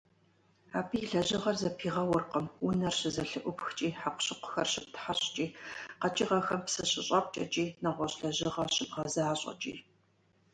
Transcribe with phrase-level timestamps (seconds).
[0.77, 5.45] Абы и лэжьыгъэр зэпигъэуркъым унэр щызэлъыӀупхкӀи, хьэкъущыкъухэр щыптхьэщӀкӀи,
[6.01, 9.73] къэкӀыгъэхэм псы щыщӀэпкӀэкӀи, нэгъуэщӀ лэжьыгъэ щыбгъэзащӀэкӀи.